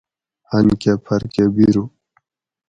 ہنکہ 0.51 0.93
پھرکہ 1.05 1.45
بِیرو 1.55 1.83